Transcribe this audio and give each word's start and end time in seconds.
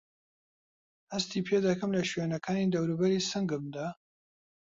هەستی 1.13 1.45
پێدەکەم 1.47 1.91
له 1.97 2.03
شوێنەکانی 2.11 2.71
دەورووبەری 2.73 3.25
سنگمدا؟ 3.29 3.87